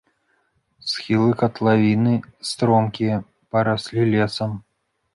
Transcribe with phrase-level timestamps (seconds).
[0.91, 2.13] Схілы катлавіны
[2.55, 3.23] стромкія,
[3.55, 4.61] параслі лесам.